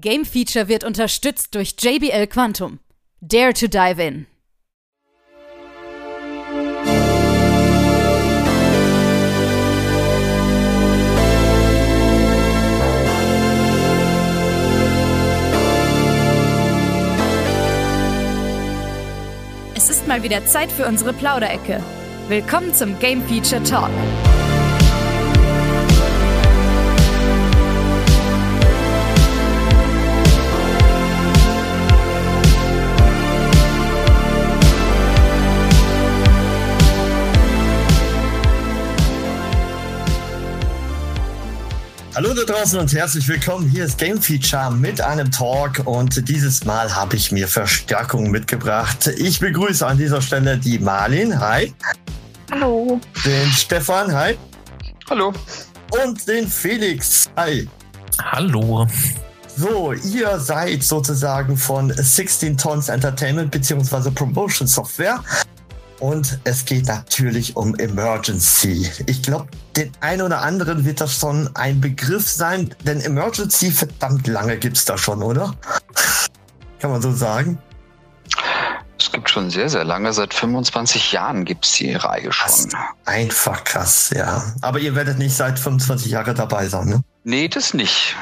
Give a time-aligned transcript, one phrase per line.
[0.00, 2.80] Game Feature wird unterstützt durch JBL Quantum.
[3.22, 4.26] Dare to dive in.
[19.74, 21.82] Es ist mal wieder Zeit für unsere Plauderecke.
[22.28, 23.90] Willkommen zum Game Feature Talk.
[42.16, 43.68] Hallo da draußen und herzlich willkommen.
[43.68, 49.08] Hier ist Game Feature mit einem Talk und dieses Mal habe ich mir Verstärkung mitgebracht.
[49.18, 51.38] Ich begrüße an dieser Stelle die Marlin.
[51.38, 51.74] Hi.
[52.50, 52.98] Hallo.
[53.22, 54.14] Den Stefan.
[54.14, 54.38] Hi.
[55.10, 55.34] Hallo.
[55.90, 57.28] Und den Felix.
[57.36, 57.68] Hi.
[58.18, 58.86] Hallo.
[59.54, 64.10] So, ihr seid sozusagen von 16 Tons Entertainment bzw.
[64.10, 65.22] Promotion Software.
[66.00, 68.90] Und es geht natürlich um Emergency.
[69.06, 74.26] Ich glaube, den einen oder anderen wird das schon ein Begriff sein, denn Emergency verdammt
[74.26, 75.54] lange gibt es da schon, oder?
[76.80, 77.58] Kann man so sagen?
[78.98, 80.12] Es gibt schon sehr, sehr lange.
[80.12, 82.70] Seit 25 Jahren gibt es die Reihe schon.
[83.04, 84.54] Einfach krass, ja.
[84.62, 87.00] Aber ihr werdet nicht seit 25 Jahren dabei sein, ne?
[87.24, 88.16] Nee, das nicht.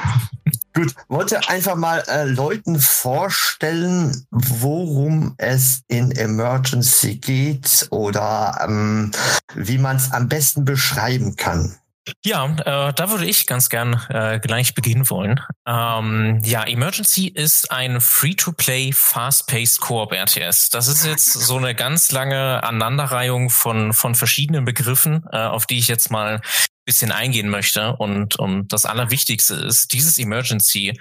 [0.75, 9.11] Gut, wollte einfach mal äh, Leuten vorstellen, worum es in Emergency geht oder ähm,
[9.53, 11.77] wie man es am besten beschreiben kann.
[12.23, 15.39] Ja, äh, da würde ich ganz gern äh, gleich beginnen wollen.
[15.65, 20.69] Ähm, ja, Emergency ist ein Free-to-Play, Fast-Paced Koop RTS.
[20.69, 25.79] Das ist jetzt so eine ganz lange Aneinanderreihung von von verschiedenen Begriffen, äh, auf die
[25.79, 26.41] ich jetzt mal
[26.85, 27.95] bisschen eingehen möchte.
[27.97, 30.97] Und, und das Allerwichtigste ist, dieses Emergency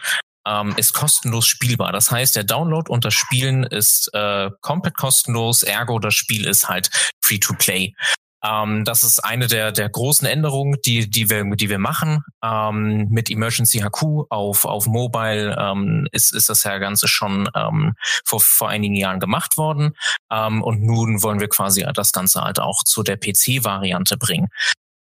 [0.47, 1.93] ähm, ist kostenlos spielbar.
[1.93, 6.69] Das heißt, der Download und das Spielen ist äh, komplett kostenlos, ergo das Spiel ist
[6.69, 6.91] halt
[7.23, 7.95] free to play.
[8.45, 12.23] Ähm, das ist eine der, der großen Änderungen, die, die, wir, die wir machen.
[12.45, 17.95] Ähm, mit Emergency HQ auf, auf Mobile ähm, ist, ist das ja Ganze schon ähm,
[18.27, 19.93] vor, vor einigen Jahren gemacht worden.
[20.31, 24.49] Ähm, und nun wollen wir quasi das Ganze halt auch zu der PC-Variante bringen.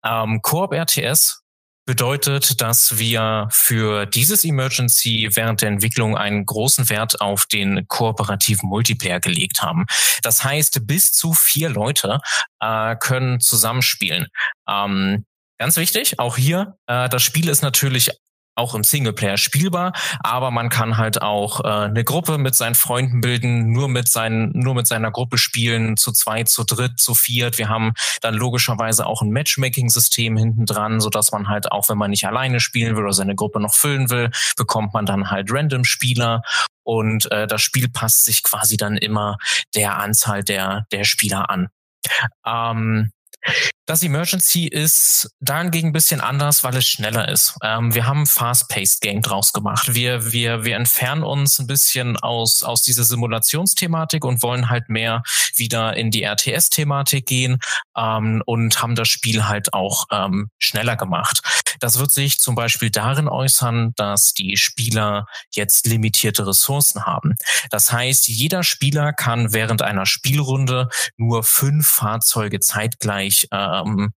[0.04, 1.42] Ähm, Coop RTS
[1.86, 8.68] bedeutet, dass wir für dieses Emergency während der Entwicklung einen großen Wert auf den kooperativen
[8.68, 9.86] Multiplayer gelegt haben.
[10.22, 12.20] Das heißt, bis zu vier Leute
[12.60, 14.28] äh, können zusammenspielen.
[14.68, 15.24] Ähm,
[15.60, 18.10] Ganz wichtig, auch hier, äh, das Spiel ist natürlich
[18.54, 23.20] auch im Singleplayer spielbar, aber man kann halt auch äh, eine Gruppe mit seinen Freunden
[23.20, 27.58] bilden, nur mit seinen, nur mit seiner Gruppe spielen, zu zweit, zu dritt, zu viert.
[27.58, 31.98] Wir haben dann logischerweise auch ein Matchmaking-System hinten dran, so dass man halt auch, wenn
[31.98, 35.50] man nicht alleine spielen will oder seine Gruppe noch füllen will, bekommt man dann halt
[35.50, 36.42] random Spieler
[36.82, 39.38] und äh, das Spiel passt sich quasi dann immer
[39.74, 41.68] der Anzahl der der Spieler an.
[42.46, 43.12] Ähm,
[43.90, 47.56] das Emergency ist dahingegen ein bisschen anders, weil es schneller ist.
[47.60, 49.96] Ähm, wir haben ein Fast-Paced Game draus gemacht.
[49.96, 55.24] Wir, wir, wir entfernen uns ein bisschen aus, aus dieser Simulationsthematik und wollen halt mehr
[55.56, 57.58] wieder in die RTS-Thematik gehen
[57.96, 61.42] ähm, und haben das Spiel halt auch ähm, schneller gemacht.
[61.80, 67.34] Das wird sich zum Beispiel darin äußern, dass die Spieler jetzt limitierte Ressourcen haben.
[67.70, 73.48] Das heißt, jeder Spieler kann während einer Spielrunde nur fünf Fahrzeuge zeitgleich
[73.84, 74.12] ähm,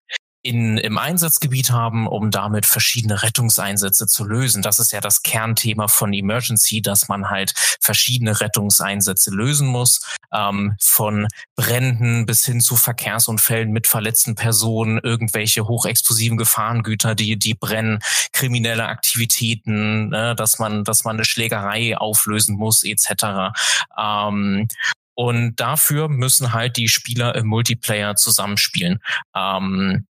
[0.43, 4.62] in, im Einsatzgebiet haben, um damit verschiedene Rettungseinsätze zu lösen.
[4.62, 10.00] Das ist ja das Kernthema von Emergency, dass man halt verschiedene Rettungseinsätze lösen muss,
[10.32, 17.54] ähm, von Bränden bis hin zu Verkehrsunfällen mit verletzten Personen, irgendwelche hochexplosiven Gefahrengüter, die die
[17.54, 17.98] brennen,
[18.32, 23.53] kriminelle Aktivitäten, ne, dass man dass man eine Schlägerei auflösen muss etc.
[23.98, 24.69] Ähm,
[25.15, 29.00] und dafür müssen halt die Spieler im Multiplayer zusammenspielen.
[29.34, 30.06] Ähm,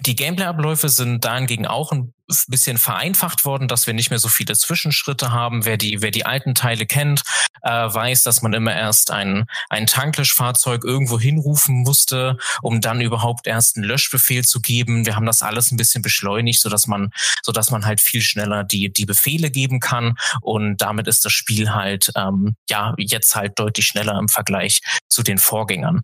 [0.00, 2.12] die Gameplay-Abläufe sind dahingegen auch ein
[2.48, 5.64] bisschen vereinfacht worden, dass wir nicht mehr so viele Zwischenschritte haben.
[5.64, 7.22] Wer die, wer die alten Teile kennt,
[7.62, 13.46] äh, weiß, dass man immer erst ein, ein Tanklöschfahrzeug irgendwo hinrufen musste, um dann überhaupt
[13.46, 15.06] erst einen Löschbefehl zu geben.
[15.06, 17.10] Wir haben das alles ein bisschen beschleunigt, so dass man,
[17.42, 20.14] so dass man halt viel schneller die, die Befehle geben kann.
[20.40, 25.22] Und damit ist das Spiel halt, ähm, ja, jetzt halt deutlich schneller im Vergleich zu
[25.22, 26.02] den Vorgängern.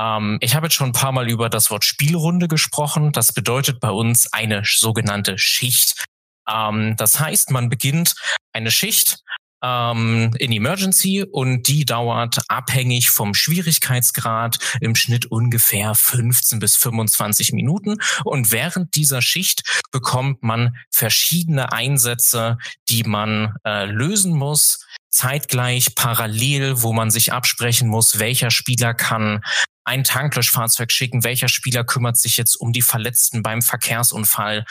[0.00, 3.12] Ähm, ich habe jetzt schon ein paar Mal über das Wort Spielrunde gesprochen.
[3.12, 6.06] Das bedeutet bei uns eine sogenannte Schicht.
[6.48, 8.14] Ähm, das heißt, man beginnt
[8.52, 9.18] eine Schicht
[9.62, 17.52] ähm, in Emergency und die dauert abhängig vom Schwierigkeitsgrad im Schnitt ungefähr 15 bis 25
[17.52, 17.98] Minuten.
[18.24, 22.56] Und während dieser Schicht bekommt man verschiedene Einsätze,
[22.88, 29.40] die man äh, lösen muss zeitgleich parallel, wo man sich absprechen muss, welcher Spieler kann
[29.90, 34.64] ein Tanklöschfahrzeug schicken, welcher Spieler kümmert sich jetzt um die Verletzten beim Verkehrsunfall.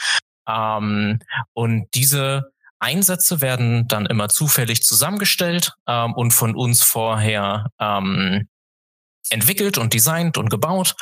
[0.48, 1.18] Ähm,
[1.52, 8.48] und diese Einsätze werden dann immer zufällig zusammengestellt ähm, und von uns vorher ähm,
[9.28, 10.94] entwickelt und designt und gebaut.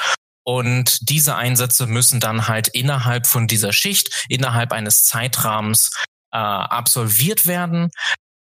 [0.42, 5.92] Und diese Einsätze müssen dann halt innerhalb von dieser Schicht, innerhalb eines Zeitrahmens
[6.32, 7.90] äh, absolviert werden.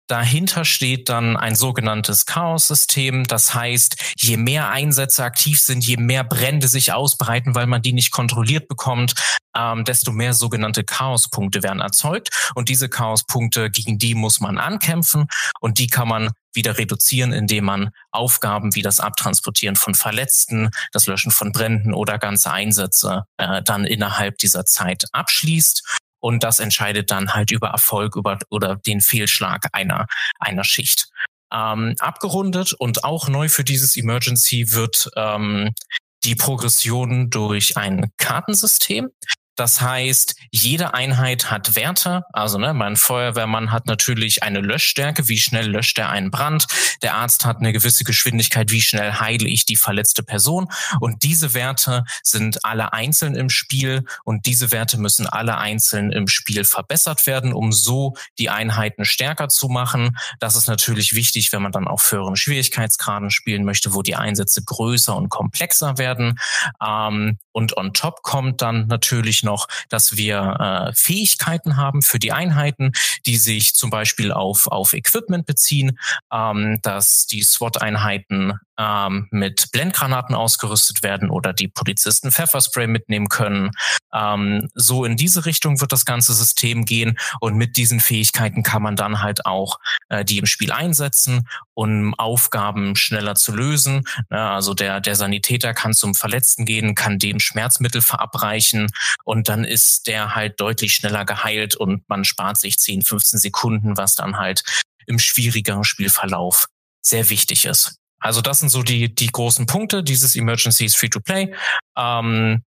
[0.08, 3.26] Dahinter steht dann ein sogenanntes Chaos-System.
[3.26, 7.94] Das heißt, je mehr Einsätze aktiv sind, je mehr Brände sich ausbreiten, weil man die
[7.94, 9.16] nicht kontrolliert bekommt,
[9.56, 12.52] ähm, desto mehr sogenannte Chaos-Punkte werden erzeugt.
[12.54, 15.28] Und diese Chaos-Punkte, gegen die muss man ankämpfen
[15.60, 21.08] und die kann man wieder reduzieren, indem man Aufgaben wie das Abtransportieren von Verletzten, das
[21.08, 26.00] Löschen von Bränden oder ganze Einsätze äh, dann innerhalb dieser Zeit abschließt.
[26.26, 30.08] Und das entscheidet dann halt über Erfolg über, oder den Fehlschlag einer,
[30.40, 31.08] einer Schicht.
[31.54, 35.76] Ähm, abgerundet und auch neu für dieses Emergency wird ähm,
[36.24, 39.12] die Progression durch ein Kartensystem.
[39.56, 42.24] Das heißt, jede Einheit hat Werte.
[42.34, 46.68] Also ne, mein Feuerwehrmann hat natürlich eine Löschstärke, wie schnell löscht er einen Brand.
[47.02, 50.68] Der Arzt hat eine gewisse Geschwindigkeit, wie schnell heile ich die verletzte Person.
[51.00, 56.28] Und diese Werte sind alle einzeln im Spiel und diese Werte müssen alle einzeln im
[56.28, 60.18] Spiel verbessert werden, um so die Einheiten stärker zu machen.
[60.40, 64.64] Das ist natürlich wichtig, wenn man dann auf höheren Schwierigkeitsgraden spielen möchte, wo die Einsätze
[64.64, 66.40] größer und komplexer werden.
[66.86, 72.34] Ähm, und on top kommt dann natürlich noch, dass wir äh, Fähigkeiten haben für die
[72.34, 72.92] Einheiten,
[73.26, 75.98] die sich zum Beispiel auf, auf Equipment beziehen,
[76.34, 83.72] ähm, dass die SWAT-Einheiten ähm, mit Blendgranaten ausgerüstet werden oder die Polizisten Pfefferspray mitnehmen können.
[84.14, 88.82] Ähm, so in diese Richtung wird das ganze System gehen und mit diesen Fähigkeiten kann
[88.82, 89.80] man dann halt auch
[90.10, 94.04] äh, die im Spiel einsetzen, um Aufgaben schneller zu lösen.
[94.32, 98.88] Ja, also der, der Sanitäter kann zum Verletzten gehen, kann dem Schmerzmittel verabreichen
[99.24, 103.98] und dann ist der halt deutlich schneller geheilt und man spart sich 10, 15 Sekunden,
[103.98, 104.64] was dann halt
[105.08, 106.68] im schwierigeren Spielverlauf
[107.02, 108.00] sehr wichtig ist.
[108.26, 111.54] Also das sind so die, die großen Punkte dieses Emergency ist Free-to-Play.
[111.96, 112.64] Ähm,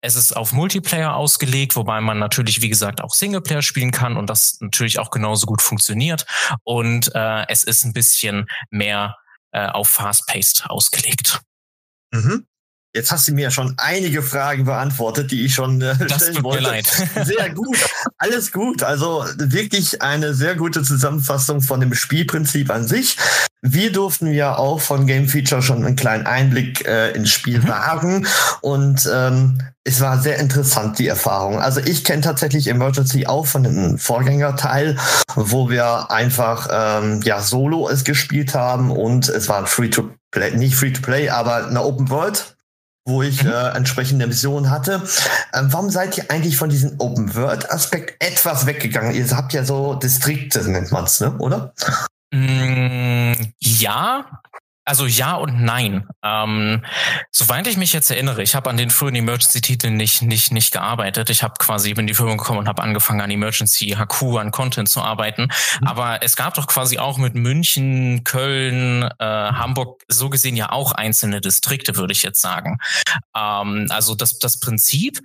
[0.00, 4.30] es ist auf Multiplayer ausgelegt, wobei man natürlich, wie gesagt, auch Singleplayer spielen kann und
[4.30, 6.24] das natürlich auch genauso gut funktioniert.
[6.64, 9.18] Und äh, es ist ein bisschen mehr
[9.50, 11.42] äh, auf Fast-Paced ausgelegt.
[12.10, 12.46] Mhm.
[12.94, 16.44] Jetzt hast du mir schon einige Fragen beantwortet, die ich schon äh, das stellen tut
[16.44, 16.62] wollte.
[16.62, 16.86] Mir leid.
[17.24, 17.78] Sehr gut,
[18.18, 18.82] alles gut.
[18.82, 23.16] Also wirklich eine sehr gute Zusammenfassung von dem Spielprinzip an sich.
[23.62, 27.68] Wir durften ja auch von Game Feature schon einen kleinen Einblick äh, ins Spiel mhm.
[27.68, 28.26] wagen
[28.60, 31.60] und ähm, es war sehr interessant, die Erfahrung.
[31.60, 34.96] Also ich kenne tatsächlich Emergency auch von einem Vorgängerteil,
[35.34, 40.56] wo wir einfach ähm, ja solo es gespielt haben und es war Free to Play,
[40.56, 42.56] nicht Free to Play, aber eine Open World
[43.04, 43.50] wo ich mhm.
[43.50, 45.02] äh, entsprechende Missionen hatte.
[45.54, 49.14] Ähm, warum seid ihr eigentlich von diesem Open-World-Aspekt etwas weggegangen?
[49.14, 51.36] Ihr habt ja so Distrikte, nennt man's, ne?
[51.38, 51.74] oder?
[52.32, 54.42] Mm, ja,
[54.84, 56.08] also ja und nein.
[56.24, 56.84] Ähm,
[57.30, 61.30] soweit ich mich jetzt erinnere, ich habe an den frühen Emergency-Titeln nicht, nicht, nicht gearbeitet.
[61.30, 64.88] Ich habe quasi in die Firma gekommen und habe angefangen an Emergency HQ, an Content
[64.88, 65.42] zu arbeiten.
[65.80, 65.86] Mhm.
[65.86, 70.92] Aber es gab doch quasi auch mit München, Köln, äh, Hamburg so gesehen ja auch
[70.92, 72.78] einzelne Distrikte, würde ich jetzt sagen.
[73.36, 75.20] Ähm, also das, das Prinzip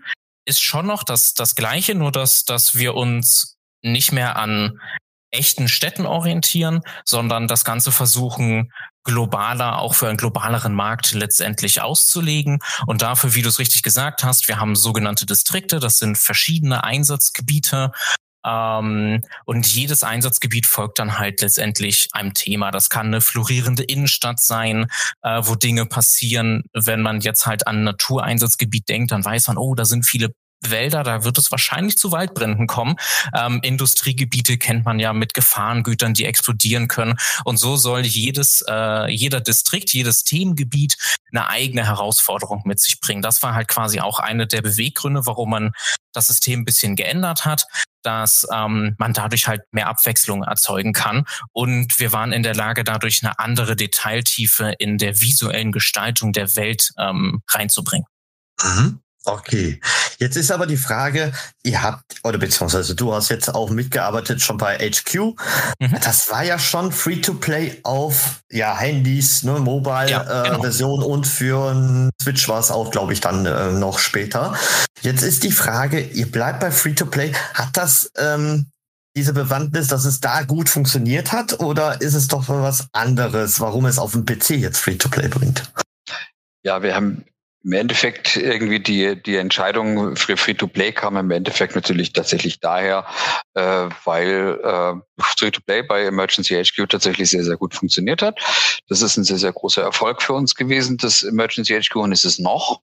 [0.46, 4.80] ist schon noch das, das gleiche, nur dass, dass wir uns nicht mehr an
[5.32, 8.72] echten Städten orientieren, sondern das Ganze versuchen,
[9.04, 12.60] globaler, auch für einen globaleren Markt letztendlich auszulegen.
[12.86, 16.84] Und dafür, wie du es richtig gesagt hast, wir haben sogenannte Distrikte, das sind verschiedene
[16.84, 17.92] Einsatzgebiete.
[18.46, 22.72] Ähm, und jedes Einsatzgebiet folgt dann halt letztendlich einem Thema.
[22.72, 24.88] Das kann eine florierende Innenstadt sein,
[25.22, 26.64] äh, wo Dinge passieren.
[26.74, 30.34] Wenn man jetzt halt an ein Natureinsatzgebiet denkt, dann weiß man, oh, da sind viele
[30.62, 32.96] Wälder, da wird es wahrscheinlich zu Waldbränden kommen.
[33.36, 37.16] Ähm, Industriegebiete kennt man ja mit Gefahrengütern, die explodieren können.
[37.46, 40.98] Und so soll jedes, äh, jeder Distrikt, jedes Themengebiet
[41.32, 43.22] eine eigene Herausforderung mit sich bringen.
[43.22, 45.72] Das war halt quasi auch eine der Beweggründe, warum man
[46.14, 47.66] das System ein bisschen geändert hat,
[48.02, 51.26] dass ähm, man dadurch halt mehr Abwechslung erzeugen kann.
[51.52, 56.56] Und wir waren in der Lage, dadurch eine andere Detailtiefe in der visuellen Gestaltung der
[56.56, 58.08] Welt ähm, reinzubringen.
[58.64, 59.02] Mhm.
[59.28, 59.82] Okay,
[60.20, 64.56] jetzt ist aber die Frage, ihr habt, oder beziehungsweise du hast jetzt auch mitgearbeitet schon
[64.58, 65.36] bei HQ.
[65.80, 65.98] Mhm.
[66.02, 71.02] Das war ja schon Free-to-Play auf ja, Handys, ne, Mobile-Version ja, genau.
[71.02, 74.56] äh, und für Switch war es auch, glaube ich, dann äh, noch später.
[75.02, 77.34] Jetzt ist die Frage, ihr bleibt bei Free-to-Play.
[77.54, 78.68] Hat das ähm,
[79.18, 83.88] diese Bewandtnis, dass es da gut funktioniert hat oder ist es doch was anderes, warum
[83.88, 85.70] es auf dem PC jetzt Free-to-Play bringt?
[86.64, 87.26] Ja, wir haben
[87.64, 93.06] im Endeffekt irgendwie die, die Entscheidung für Free-to-Play kam im Endeffekt natürlich tatsächlich daher,
[93.56, 98.40] äh, weil äh, Free-to-Play bei Emergency HQ tatsächlich sehr, sehr gut funktioniert hat.
[98.88, 102.26] Das ist ein sehr, sehr großer Erfolg für uns gewesen, das Emergency HQ, und ist
[102.26, 102.82] es noch.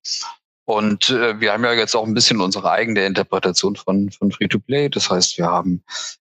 [0.67, 4.89] Und äh, wir haben ja jetzt auch ein bisschen unsere eigene Interpretation von, von Free-to-Play.
[4.89, 5.85] Das heißt, wir haben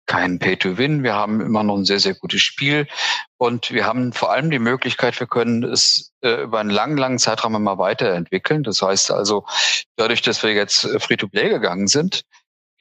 [0.07, 1.03] kein Pay-to-Win.
[1.03, 2.87] Wir haben immer noch ein sehr, sehr gutes Spiel.
[3.39, 7.19] Und wir haben vor allem die Möglichkeit, wir können es äh, über einen langen, langen
[7.19, 8.63] Zeitraum immer weiterentwickeln.
[8.63, 9.45] Das heißt also,
[9.97, 12.25] dadurch, dass wir jetzt äh, Free-to-Play gegangen sind,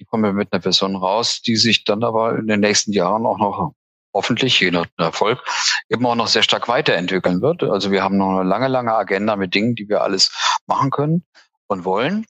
[0.05, 3.37] kommen wir mit einer Version raus, die sich dann aber in den nächsten Jahren auch
[3.37, 3.73] noch
[4.13, 5.43] hoffentlich, je nach Erfolg,
[5.89, 7.63] eben auch noch sehr stark weiterentwickeln wird.
[7.63, 10.31] Also wir haben noch eine lange, lange Agenda mit Dingen, die wir alles
[10.65, 11.23] machen können
[11.67, 12.25] und wollen.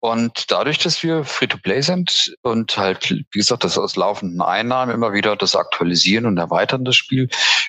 [0.00, 5.12] Und dadurch, dass wir Free-to-Play sind und halt, wie gesagt, das aus laufenden Einnahmen immer
[5.12, 7.28] wieder das aktualisieren und erweitern das Spiel,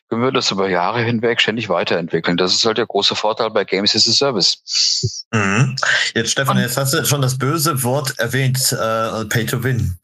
[0.09, 2.37] können wir das über Jahre hinweg ständig weiterentwickeln.
[2.37, 5.25] Das ist halt der große Vorteil bei Games as a Service.
[5.31, 5.75] Mhm.
[6.13, 9.97] Jetzt, Stefan, jetzt hast du schon das böse Wort erwähnt, äh, Pay-to-Win.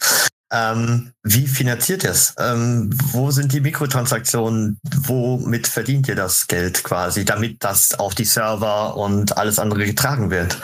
[0.52, 2.34] Ähm, wie finanziert ihr es?
[2.40, 4.80] Ähm, wo sind die Mikrotransaktionen?
[4.84, 10.32] Womit verdient ihr das Geld quasi, damit das auf die Server und alles andere getragen
[10.32, 10.58] wird?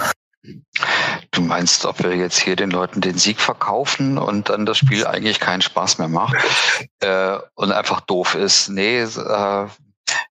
[1.32, 5.06] Du meinst, ob wir jetzt hier den Leuten den Sieg verkaufen und dann das Spiel
[5.06, 6.36] eigentlich keinen Spaß mehr macht
[7.00, 8.70] äh, und einfach doof ist?
[8.70, 9.68] Nee, äh,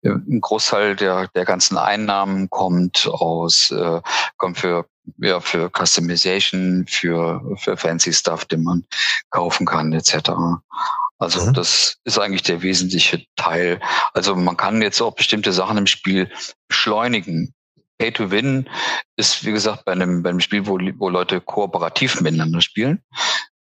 [0.03, 4.01] ein Großteil der, der ganzen Einnahmen kommt aus, äh,
[4.37, 4.85] kommt für,
[5.17, 8.85] ja, für Customization, für, für fancy Stuff, den man
[9.29, 10.31] kaufen kann, etc.
[11.17, 11.53] Also mhm.
[11.53, 13.79] das ist eigentlich der wesentliche Teil.
[14.13, 16.29] Also man kann jetzt auch bestimmte Sachen im Spiel
[16.67, 17.53] beschleunigen.
[17.97, 18.69] Pay to Win
[19.15, 23.03] ist, wie gesagt, bei einem, bei einem Spiel, wo, wo Leute kooperativ miteinander spielen.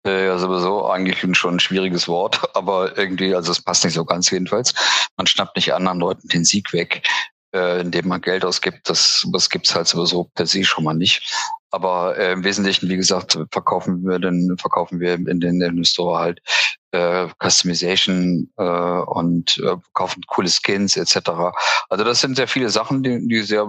[0.06, 4.06] Äh, ja, sowieso eigentlich schon ein schwieriges Wort, aber irgendwie, also es passt nicht so
[4.06, 4.74] ganz jedenfalls.
[5.18, 7.08] Man schnappt nicht anderen Leuten den Sieg weg,
[7.54, 8.90] äh, indem man Geld ausgibt.
[8.90, 11.34] Das, das gibt's halt sowieso per se schon mal nicht.
[11.72, 15.86] Aber äh, im Wesentlichen, wie gesagt, verkaufen wir den, verkaufen wir in den, in den
[15.86, 16.42] Store halt
[16.96, 21.30] äh, Customization äh, und äh, kaufen coole Skins etc.
[21.90, 23.68] Also das sind sehr viele Sachen, die, die sehr,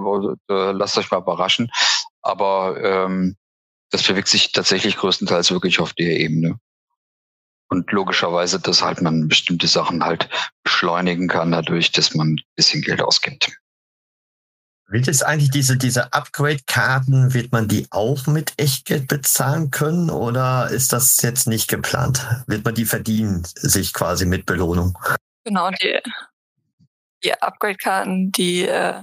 [0.49, 1.71] äh, lasst euch mal überraschen.
[2.23, 3.37] Aber ähm,
[3.91, 6.59] das bewegt sich tatsächlich größtenteils wirklich auf der Ebene.
[7.69, 10.29] Und logischerweise, dass halt man bestimmte Sachen halt
[10.63, 13.59] beschleunigen kann, dadurch, dass man ein bisschen Geld ausgibt.
[14.89, 20.69] Wird es eigentlich diese, diese Upgrade-Karten, wird man die auch mit Echtgeld bezahlen können oder
[20.71, 22.25] ist das jetzt nicht geplant?
[22.47, 24.97] Wird man die verdienen, sich quasi mit Belohnung?
[25.45, 25.99] Genau, die,
[27.25, 29.03] die Upgrade-Karten, die äh,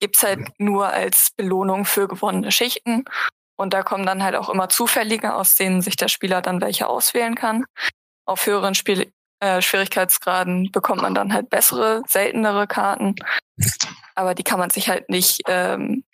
[0.00, 3.04] gibt's halt nur als Belohnung für gewonnene Schichten.
[3.56, 6.86] Und da kommen dann halt auch immer Zufällige, aus denen sich der Spieler dann welche
[6.86, 7.66] auswählen kann.
[8.24, 13.16] Auf höheren Spiel äh, Schwierigkeitsgraden bekommt man dann halt bessere, seltenere Karten
[14.20, 16.04] aber die kann man sich halt nicht ähm,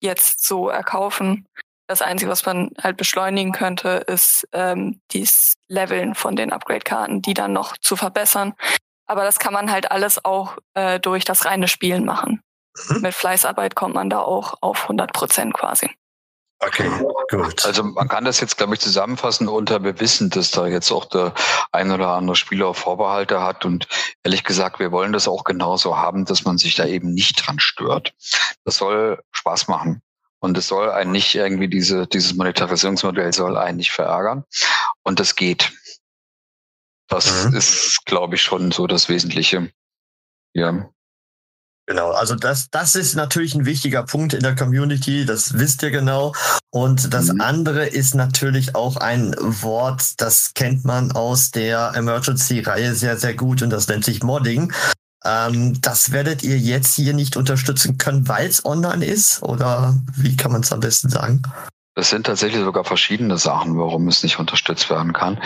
[0.00, 1.46] jetzt so erkaufen.
[1.86, 7.34] Das Einzige, was man halt beschleunigen könnte, ist ähm, dies Leveln von den Upgrade-Karten, die
[7.34, 8.54] dann noch zu verbessern.
[9.06, 12.42] Aber das kann man halt alles auch äh, durch das reine Spielen machen.
[12.88, 13.02] Mhm.
[13.02, 15.88] Mit Fleißarbeit kommt man da auch auf 100 Prozent quasi.
[16.64, 16.88] Okay,
[17.28, 17.66] gut.
[17.66, 21.06] Also man kann das jetzt, glaube ich, zusammenfassen unter wir wissen, dass da jetzt auch
[21.06, 21.34] der
[21.72, 23.88] ein oder andere Spieler Vorbehalte hat und
[24.22, 27.58] ehrlich gesagt, wir wollen das auch genauso haben, dass man sich da eben nicht dran
[27.58, 28.14] stört.
[28.64, 30.02] Das soll Spaß machen.
[30.38, 34.44] Und es soll einen nicht irgendwie diese, dieses Monetarisierungsmodell soll einen nicht verärgern.
[35.02, 35.72] Und das geht.
[37.08, 37.56] Das mhm.
[37.56, 39.72] ist, glaube ich, schon so das Wesentliche.
[40.52, 40.88] Ja.
[41.92, 45.90] Genau, also das, das ist natürlich ein wichtiger Punkt in der Community, das wisst ihr
[45.90, 46.32] genau.
[46.70, 47.42] Und das mhm.
[47.42, 53.60] andere ist natürlich auch ein Wort, das kennt man aus der Emergency-Reihe sehr, sehr gut
[53.60, 54.72] und das nennt sich Modding.
[55.22, 59.42] Ähm, das werdet ihr jetzt hier nicht unterstützen können, weil es online ist?
[59.42, 61.42] Oder wie kann man es am besten sagen?
[61.94, 65.42] Das sind tatsächlich sogar verschiedene Sachen, warum es nicht unterstützt werden kann.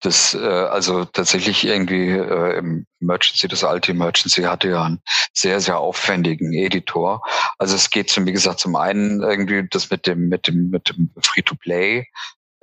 [0.00, 5.02] Das, äh, also tatsächlich irgendwie äh, im Emergency, das alte Emergency hatte ja einen
[5.34, 7.22] sehr, sehr aufwendigen Editor.
[7.58, 10.88] Also es geht zum, wie gesagt, zum einen irgendwie das mit dem, mit dem, mit
[10.88, 12.06] dem Free-to-Play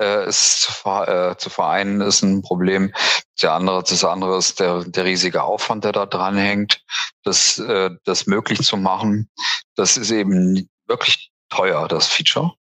[0.01, 2.93] äh, ist zu, äh, zu vereinen, ist ein Problem.
[3.41, 6.83] Der andere, das andere ist der, der riesige Aufwand, der da dran hängt,
[7.23, 9.29] das, äh, das möglich zu machen.
[9.75, 12.53] Das ist eben wirklich teuer, das Feature.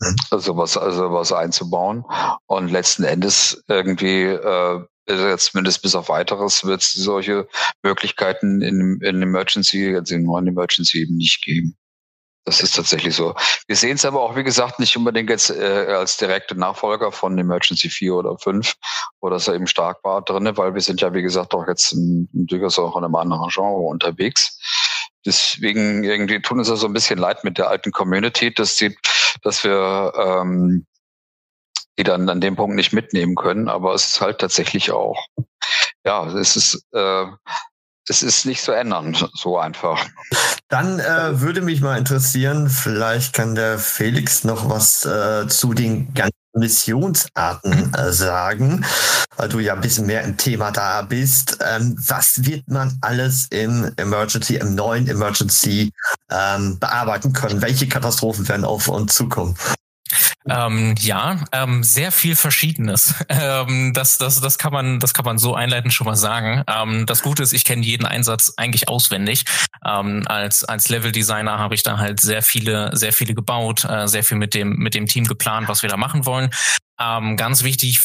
[0.00, 0.38] Mhm.
[0.38, 2.04] sowas, also was einzubauen.
[2.46, 4.84] Und letzten Endes irgendwie, äh,
[5.38, 7.48] zumindest bis auf weiteres, wird es solche
[7.82, 11.76] Möglichkeiten in, in Emergency, also in neuen Emergency eben nicht geben.
[12.46, 13.34] Das ist tatsächlich so.
[13.66, 17.36] Wir sehen es aber auch, wie gesagt, nicht unbedingt jetzt äh, als direkte Nachfolger von
[17.36, 18.76] Emergency 4 oder 5,
[19.20, 22.28] wo das eben stark war drinne, weil wir sind ja, wie gesagt, auch jetzt in,
[22.32, 24.60] durchaus auch in einem anderen Genre unterwegs.
[25.26, 28.96] Deswegen irgendwie tun es ja so ein bisschen leid mit der alten Community, dass die,
[29.42, 30.86] dass wir ähm,
[31.98, 33.68] die dann an dem Punkt nicht mitnehmen können.
[33.68, 35.26] Aber es ist halt tatsächlich auch,
[36.04, 37.26] ja, es ist äh,
[38.08, 40.06] es ist nicht zu ändern, so einfach.
[40.68, 46.14] Dann äh, würde mich mal interessieren, vielleicht kann der Felix noch was äh, zu den
[46.14, 48.84] ganzen Missionsarten äh, sagen,
[49.36, 51.58] weil du ja ein bisschen mehr im Thema da bist.
[51.60, 55.92] Ähm, was wird man alles im Emergency, im neuen Emergency
[56.30, 57.62] ähm, bearbeiten können?
[57.62, 59.56] Welche Katastrophen werden auf uns zukommen?
[60.48, 63.14] Ähm, ja, ähm, sehr viel Verschiedenes.
[63.28, 66.62] Ähm, das, das, das kann man, das kann man so einleitend schon mal sagen.
[66.68, 69.44] Ähm, das Gute ist, ich kenne jeden Einsatz eigentlich auswendig.
[69.84, 74.24] Ähm, als als Level-Designer habe ich da halt sehr viele, sehr viele gebaut, äh, sehr
[74.24, 76.50] viel mit dem mit dem Team geplant, was wir da machen wollen.
[77.00, 78.00] Ähm, ganz wichtig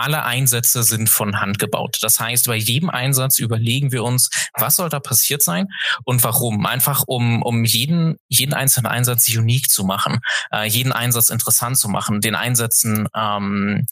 [0.00, 1.98] alle Einsätze sind von Hand gebaut.
[2.00, 5.68] Das heißt, bei jedem Einsatz überlegen wir uns, was soll da passiert sein
[6.04, 6.66] und warum.
[6.66, 10.20] Einfach um, um jeden, jeden einzelnen Einsatz unique zu machen,
[10.52, 13.86] äh, jeden Einsatz interessant zu machen, den Einsätzen ähm,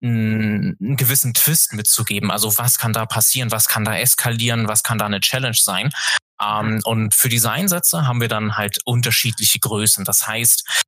[0.00, 2.30] einen gewissen Twist mitzugeben.
[2.30, 5.90] Also was kann da passieren, was kann da eskalieren, was kann da eine Challenge sein.
[6.40, 10.04] Ähm, und für diese Einsätze haben wir dann halt unterschiedliche Größen.
[10.04, 10.86] Das heißt,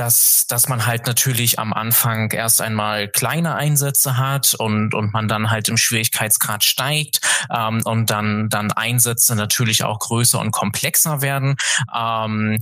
[0.00, 5.28] dass, dass man halt natürlich am Anfang erst einmal kleine Einsätze hat und, und man
[5.28, 7.20] dann halt im Schwierigkeitsgrad steigt
[7.54, 11.56] ähm, und dann, dann Einsätze natürlich auch größer und komplexer werden.
[11.94, 12.60] Ähm,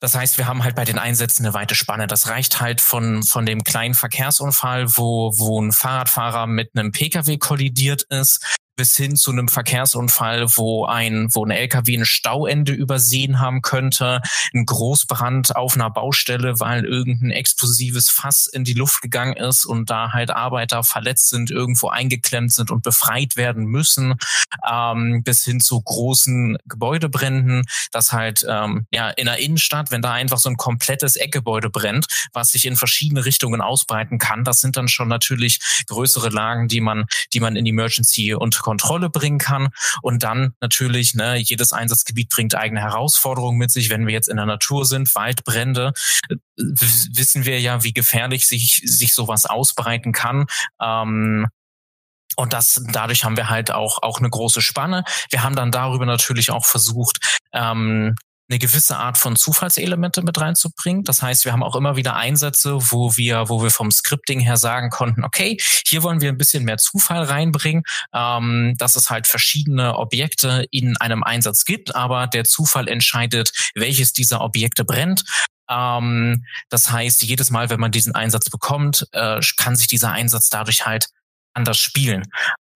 [0.00, 2.06] das heißt, wir haben halt bei den Einsätzen eine weite Spanne.
[2.06, 7.36] Das reicht halt von, von dem kleinen Verkehrsunfall, wo, wo ein Fahrradfahrer mit einem Pkw
[7.36, 8.42] kollidiert ist,
[8.76, 14.20] bis hin zu einem Verkehrsunfall, wo ein, wo ein LKW ein Stauende übersehen haben könnte,
[14.54, 19.88] ein Großbrand auf einer Baustelle, weil irgendein explosives Fass in die Luft gegangen ist und
[19.88, 24.14] da halt Arbeiter verletzt sind, irgendwo eingeklemmt sind und befreit werden müssen,
[24.70, 30.12] ähm, bis hin zu großen Gebäudebränden, das halt ähm, ja in der Innenstadt, wenn da
[30.12, 34.76] einfach so ein komplettes Eckgebäude brennt, was sich in verschiedene Richtungen ausbreiten kann, das sind
[34.76, 39.68] dann schon natürlich größere Lagen, die man, die man in Emergency und Kontrolle bringen kann.
[40.02, 43.90] Und dann natürlich, ne, jedes Einsatzgebiet bringt eigene Herausforderungen mit sich.
[43.90, 45.92] Wenn wir jetzt in der Natur sind, Waldbrände,
[46.28, 50.46] äh, wissen wir ja, wie gefährlich sich, sich sowas ausbreiten kann.
[50.82, 51.46] Ähm,
[52.34, 55.04] und das, dadurch haben wir halt auch, auch eine große Spanne.
[55.30, 58.16] Wir haben dann darüber natürlich auch versucht, ähm,
[58.48, 61.02] eine gewisse Art von Zufallselemente mit reinzubringen.
[61.04, 64.56] Das heißt, wir haben auch immer wieder Einsätze, wo wir, wo wir vom Scripting her
[64.56, 65.56] sagen konnten, okay,
[65.86, 67.82] hier wollen wir ein bisschen mehr Zufall reinbringen,
[68.14, 74.12] ähm, dass es halt verschiedene Objekte in einem Einsatz gibt, aber der Zufall entscheidet, welches
[74.12, 75.24] dieser Objekte brennt.
[75.68, 80.48] Ähm, das heißt, jedes Mal, wenn man diesen Einsatz bekommt, äh, kann sich dieser Einsatz
[80.48, 81.06] dadurch halt
[81.54, 82.22] anders spielen.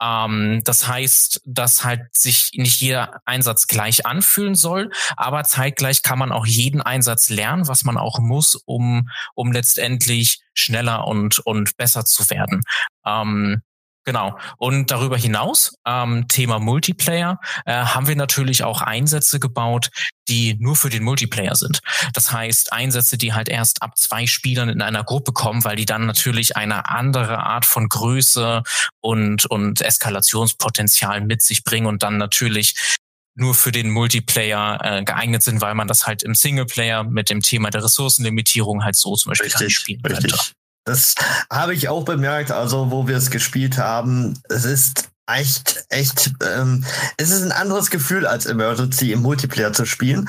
[0.00, 6.18] Ähm, das heißt, dass halt sich nicht jeder Einsatz gleich anfühlen soll, aber zeitgleich kann
[6.18, 11.76] man auch jeden Einsatz lernen, was man auch muss, um, um letztendlich schneller und, und
[11.76, 12.62] besser zu werden.
[13.06, 13.62] Ähm,
[14.10, 14.36] Genau.
[14.56, 19.90] Und darüber hinaus, ähm, Thema Multiplayer, äh, haben wir natürlich auch Einsätze gebaut,
[20.28, 21.78] die nur für den Multiplayer sind.
[22.12, 25.86] Das heißt, Einsätze, die halt erst ab zwei Spielern in einer Gruppe kommen, weil die
[25.86, 28.64] dann natürlich eine andere Art von Größe
[29.00, 32.98] und, und Eskalationspotenzial mit sich bringen und dann natürlich
[33.36, 37.42] nur für den Multiplayer äh, geeignet sind, weil man das halt im Singleplayer mit dem
[37.42, 40.32] Thema der Ressourcenlimitierung halt so zum Beispiel richtig, spielen richtig.
[40.32, 40.59] könnte.
[40.84, 41.14] Das
[41.52, 44.40] habe ich auch bemerkt, also wo wir es gespielt haben.
[44.48, 46.84] Es ist echt, echt, ähm,
[47.16, 50.28] es ist ein anderes Gefühl als Emergency im Multiplayer zu spielen,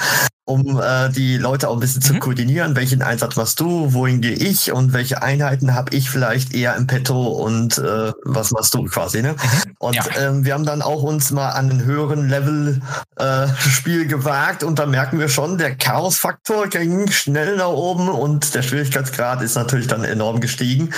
[0.52, 2.08] um äh, die Leute auch ein bisschen mhm.
[2.08, 2.76] zu koordinieren.
[2.76, 3.94] Welchen Einsatz machst du?
[3.94, 4.72] Wohin gehe ich?
[4.72, 7.30] Und welche Einheiten habe ich vielleicht eher im Petto?
[7.30, 9.22] Und äh, was machst du quasi?
[9.22, 9.34] Ne?
[9.34, 9.76] Mhm.
[9.80, 10.06] Und ja.
[10.18, 12.82] ähm, wir haben dann auch uns mal an einen höheren Level
[13.18, 18.54] äh, Spiel gewagt und da merken wir schon, der Chaos-Faktor ging schnell nach oben und
[18.54, 20.94] der Schwierigkeitsgrad ist natürlich dann enorm gestiegen.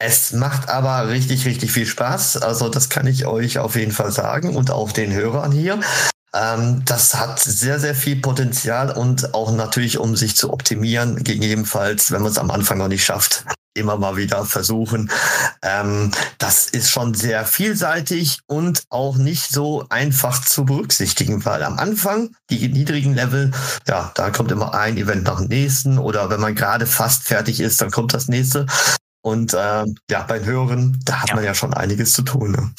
[0.00, 2.42] Es macht aber richtig, richtig viel Spaß.
[2.42, 5.80] Also das kann ich euch auf jeden Fall sagen und auch den Hörern hier.
[6.38, 12.12] Ähm, das hat sehr, sehr viel Potenzial und auch natürlich, um sich zu optimieren, gegebenenfalls,
[12.12, 15.10] wenn man es am Anfang noch nicht schafft, immer mal wieder versuchen.
[15.62, 21.78] Ähm, das ist schon sehr vielseitig und auch nicht so einfach zu berücksichtigen, weil am
[21.78, 23.50] Anfang, die niedrigen Level,
[23.88, 27.60] ja, da kommt immer ein Event nach dem nächsten oder wenn man gerade fast fertig
[27.60, 28.66] ist, dann kommt das nächste.
[29.22, 31.34] Und ähm, ja, bei höheren, da hat ja.
[31.34, 32.52] man ja schon einiges zu tun.
[32.52, 32.70] Ne?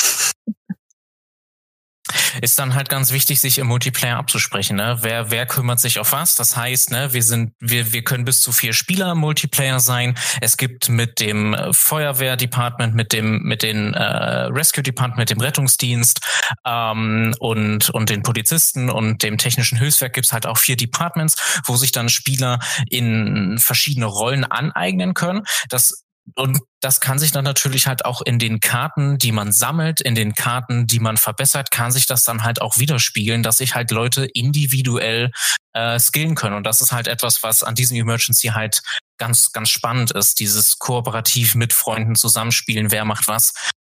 [2.42, 4.78] Ist dann halt ganz wichtig, sich im Multiplayer abzusprechen.
[4.78, 4.98] Ne?
[5.02, 6.36] Wer, wer kümmert sich auf was?
[6.36, 10.16] Das heißt, ne, wir sind, wir, wir können bis zu vier Spieler im Multiplayer sein.
[10.42, 16.22] Es gibt mit dem Feuerwehr-Department, mit dem, mit den äh, Rescue-Department, mit dem Rettungsdienst
[16.66, 21.76] ähm, und, und den Polizisten und dem technischen Hilfswerk gibt's halt auch vier Departments, wo
[21.76, 25.44] sich dann Spieler in verschiedene Rollen aneignen können.
[25.70, 30.02] Das und das kann sich dann natürlich halt auch in den Karten, die man sammelt,
[30.02, 33.76] in den Karten, die man verbessert, kann sich das dann halt auch widerspiegeln, dass sich
[33.76, 35.32] halt Leute individuell
[35.74, 36.56] äh, skillen können.
[36.56, 38.82] Und das ist halt etwas, was an diesem Emergency halt
[39.18, 40.40] ganz, ganz spannend ist.
[40.40, 43.54] Dieses kooperativ mit Freunden zusammenspielen, wer macht was.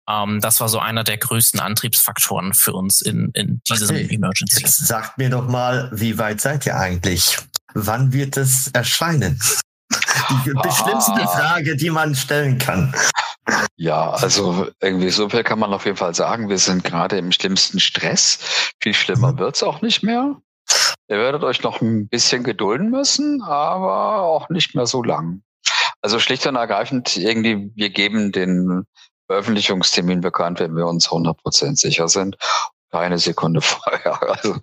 [0.08, 4.14] Ähm, das war so einer der größten Antriebsfaktoren für uns in, in diesem okay.
[4.14, 4.64] Emergency.
[4.66, 7.38] Sagt mir doch mal, wie weit seid ihr eigentlich?
[7.74, 9.40] Wann wird es erscheinen?
[10.44, 11.26] Die beschlimmste ah.
[11.26, 12.94] Frage, die man stellen kann.
[13.76, 16.48] Ja, also irgendwie so viel kann man auf jeden Fall sagen.
[16.48, 18.38] Wir sind gerade im schlimmsten Stress.
[18.80, 19.38] Viel schlimmer mhm.
[19.38, 20.36] wird's auch nicht mehr.
[21.08, 25.42] Ihr werdet euch noch ein bisschen gedulden müssen, aber auch nicht mehr so lang.
[26.00, 28.84] Also schlicht und ergreifend, irgendwie, wir geben den
[29.26, 32.36] Veröffentlichungstermin bekannt, wenn wir uns 100% sicher sind
[32.94, 34.22] keine Sekunde vorher.
[34.22, 34.56] Also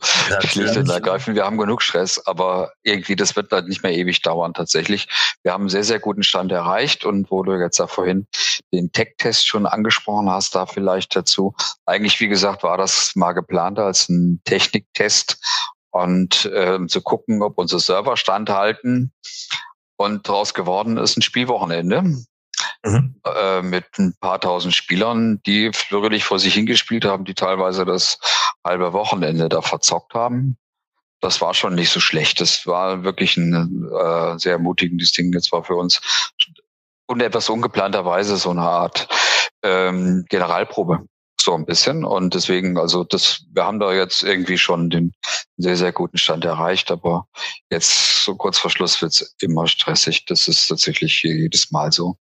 [0.48, 4.22] schlicht und ergreifend, wir haben genug Stress, aber irgendwie, das wird halt nicht mehr ewig
[4.22, 5.08] dauern tatsächlich.
[5.44, 8.28] Wir haben einen sehr, sehr guten Stand erreicht und wo du jetzt da vorhin
[8.74, 11.54] den Tech-Test schon angesprochen hast, da vielleicht dazu.
[11.86, 15.38] Eigentlich, wie gesagt, war das mal geplant als ein Techniktest
[15.90, 19.12] und äh, zu gucken, ob unsere Server standhalten.
[19.98, 22.04] Und daraus geworden ist ein Spielwochenende
[22.84, 23.16] mhm.
[23.26, 28.20] äh, mit ein paar tausend Spielern, die flügelig vor sich hingespielt haben, die teilweise das
[28.66, 30.58] halbe Wochenende da verzockt haben.
[31.20, 32.42] Das war schon nicht so schlecht.
[32.42, 35.32] Das war wirklich ein äh, sehr ermutigendes Ding.
[35.34, 36.02] Jetzt war für uns
[37.08, 39.08] und etwas ungeplanterweise so eine Art
[39.64, 41.06] ähm, Generalprobe
[41.40, 42.06] so ein bisschen.
[42.06, 45.14] Und deswegen, also das, wir haben da jetzt irgendwie schon den
[45.58, 47.28] sehr, sehr guten Stand erreicht, aber
[47.70, 50.26] jetzt so kurz vor Schluss wird's immer stressig.
[50.26, 52.18] Das ist tatsächlich jedes Mal so.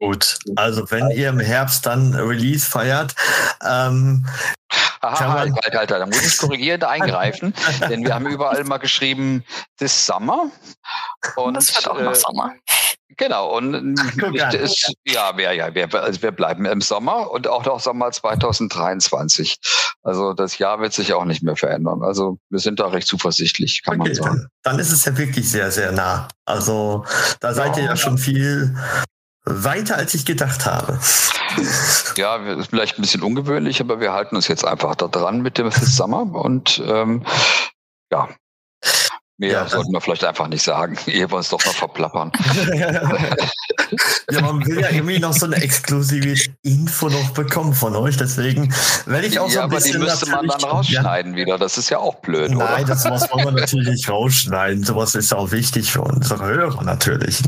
[0.00, 3.14] Gut, also wenn ihr im Herbst dann Release feiert,
[3.66, 4.26] ähm,
[5.00, 7.54] Aha, halt, halt, halt, da muss ich korrigierend eingreifen,
[7.88, 9.44] denn wir haben überall mal geschrieben,
[9.78, 10.50] this summer.
[11.36, 12.52] Und das wird auch noch äh, Sommer.
[13.16, 17.64] Genau, und Ach, ist, ja, wir, ja wir, also wir bleiben im Sommer und auch
[17.64, 19.58] noch Sommer 2023.
[20.02, 22.02] Also das Jahr wird sich auch nicht mehr verändern.
[22.02, 24.36] Also wir sind da recht zuversichtlich, kann okay, man sagen.
[24.62, 26.28] Dann, dann, ist es ja wirklich sehr, sehr nah.
[26.44, 27.04] Also
[27.40, 28.76] da seid ja, ihr ja schon viel
[29.48, 30.98] weiter, als ich gedacht habe.
[32.16, 35.58] Ja, ist vielleicht ein bisschen ungewöhnlich, aber wir halten uns jetzt einfach da dran mit
[35.58, 37.24] dem Summer und ähm,
[38.12, 38.28] ja,
[39.40, 42.32] Mehr ja, sollten wir vielleicht einfach nicht sagen, ehe wir uns doch noch verplappern.
[42.74, 48.74] ja, man will ja irgendwie noch so eine exklusive Info noch bekommen von euch, deswegen
[49.06, 50.02] werde ich auch ja, so ein bisschen.
[50.02, 51.38] Aber die müsste man dann rausschneiden ja.
[51.38, 52.84] wieder, das ist ja auch blöd, Nein, oder?
[52.84, 54.82] das muss man natürlich rausschneiden.
[54.82, 57.40] Sowas ist auch wichtig für unsere Hörer natürlich.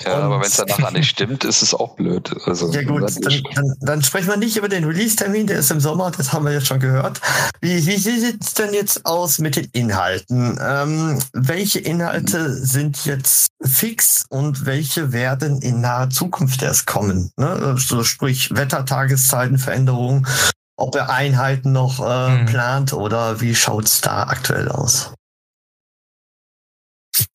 [0.00, 2.34] Ja, und aber wenn es dann nachher nicht stimmt, ist es auch blöd.
[2.46, 5.80] Also, ja gut, dann, dann, dann, sprechen wir nicht über den Release-Termin, der ist im
[5.80, 7.20] Sommer, das haben wir jetzt schon gehört.
[7.60, 10.58] Wie, wie sieht es denn jetzt aus mit den Inhalten?
[10.60, 17.30] Ähm, welche Inhalte sind jetzt fix und welche werden in naher Zukunft erst kommen?
[17.36, 17.76] Ne?
[17.78, 20.26] So, sprich Wetter, Tageszeiten, Veränderungen,
[20.76, 22.46] ob er Einheiten noch äh, mhm.
[22.46, 25.12] plant oder wie schaut es da aktuell aus?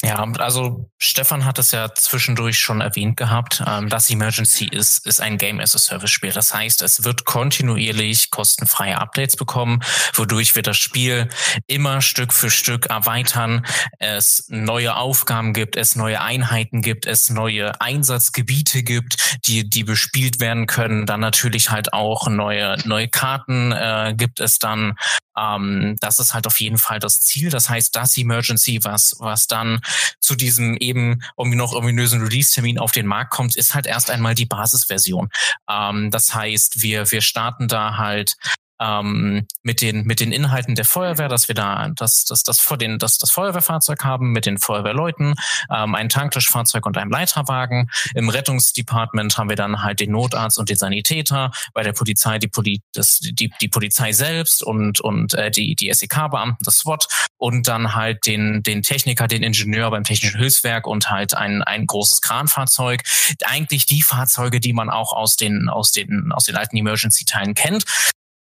[0.01, 3.61] Ja, also Stefan hat es ja zwischendurch schon erwähnt gehabt.
[3.67, 6.31] Ähm, das Emergency ist, ist ein Game as a Service Spiel.
[6.31, 9.81] Das heißt, es wird kontinuierlich kostenfreie Updates bekommen,
[10.13, 11.27] wodurch wir das Spiel
[11.67, 13.65] immer Stück für Stück erweitern.
[13.97, 20.39] Es neue Aufgaben gibt, es neue Einheiten gibt, es neue Einsatzgebiete gibt, die, die bespielt
[20.39, 21.07] werden können.
[21.07, 24.95] Dann natürlich halt auch neue, neue Karten äh, gibt es dann.
[25.37, 27.49] Ähm, das ist halt auf jeden Fall das Ziel.
[27.49, 29.81] Das heißt, das Emergency, was, was dann
[30.19, 34.35] zu diesem eben irgendwie noch ominösen Release-Termin auf den Markt kommt, ist halt erst einmal
[34.35, 35.29] die Basisversion.
[35.69, 38.35] Ähm, das heißt, wir, wir starten da halt
[38.79, 42.77] ähm, mit den mit den Inhalten der Feuerwehr, dass wir da das das das vor
[42.77, 45.35] den das das Feuerwehrfahrzeug haben mit den Feuerwehrleuten,
[45.73, 47.89] ähm, ein Tanktischfahrzeug und einem Leiterwagen.
[48.15, 51.51] Im Rettungsdepartment haben wir dann halt den Notarzt und den Sanitäter.
[51.73, 55.91] Bei der Polizei die Poli das, die die Polizei selbst und und äh, die die
[55.91, 61.09] SEK-Beamten, das SWAT und dann halt den den Techniker, den Ingenieur beim technischen Hilfswerk und
[61.09, 63.03] halt ein ein großes Kranfahrzeug.
[63.45, 67.83] Eigentlich die Fahrzeuge, die man auch aus den aus den aus den alten Emergency-Teilen kennt.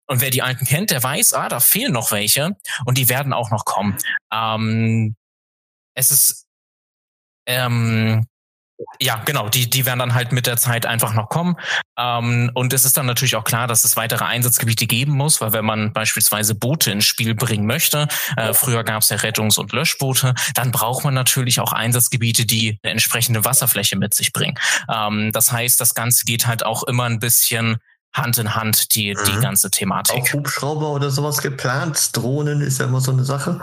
[0.07, 3.33] Und wer die alten kennt, der weiß, ah, da fehlen noch welche und die werden
[3.33, 3.97] auch noch kommen.
[4.33, 5.17] Ähm,
[5.95, 6.47] es ist
[7.47, 8.27] ähm,
[9.01, 11.57] ja, genau, die, die werden dann halt mit der Zeit einfach noch kommen.
[11.99, 15.53] Ähm, und es ist dann natürlich auch klar, dass es weitere Einsatzgebiete geben muss, weil
[15.53, 19.73] wenn man beispielsweise Boote ins Spiel bringen möchte, äh, früher gab es ja Rettungs- und
[19.73, 24.59] Löschboote, dann braucht man natürlich auch Einsatzgebiete, die eine entsprechende Wasserfläche mit sich bringen.
[24.93, 27.79] Ähm, das heißt, das Ganze geht halt auch immer ein bisschen
[28.15, 29.25] Hand in Hand, die, mhm.
[29.27, 30.23] die ganze Thematik.
[30.23, 32.17] Auch Hubschrauber oder sowas geplant?
[32.17, 33.61] Drohnen ist ja immer so eine Sache.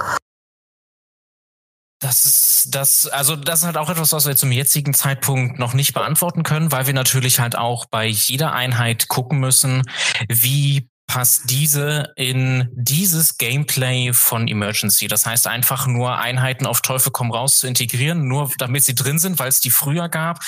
[1.99, 5.73] Das ist das, also das ist halt auch etwas, was wir zum jetzigen Zeitpunkt noch
[5.73, 9.83] nicht beantworten können, weil wir natürlich halt auch bei jeder Einheit gucken müssen,
[10.27, 15.09] wie passt diese in dieses Gameplay von Emergency.
[15.09, 19.19] Das heißt einfach nur Einheiten auf Teufel komm raus zu integrieren, nur damit sie drin
[19.19, 20.39] sind, weil es die früher gab,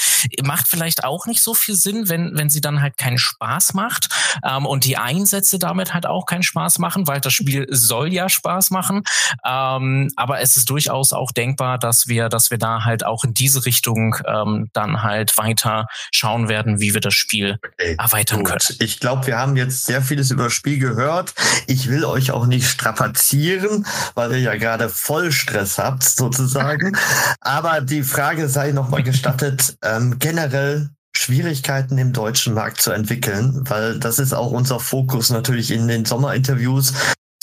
[0.42, 4.08] macht vielleicht auch nicht so viel Sinn, wenn, wenn sie dann halt keinen Spaß macht
[4.42, 8.30] ähm, und die Einsätze damit halt auch keinen Spaß machen, weil das Spiel soll ja
[8.30, 9.04] Spaß machen.
[9.46, 13.34] Ähm, aber es ist durchaus auch denkbar, dass wir, dass wir da halt auch in
[13.34, 18.48] diese Richtung ähm, dann halt weiter schauen werden, wie wir das Spiel okay, erweitern gut.
[18.48, 18.80] können.
[18.80, 21.34] Ich glaube, wir haben jetzt sehr vieles über Spiel gehört.
[21.68, 23.86] Ich will euch auch nicht strapazieren,
[24.16, 26.98] weil ihr ja gerade Vollstress habt, sozusagen.
[27.42, 34.00] Aber die Frage sei nochmal gestattet, ähm, generell Schwierigkeiten im deutschen Markt zu entwickeln, weil
[34.00, 36.94] das ist auch unser Fokus natürlich in den Sommerinterviews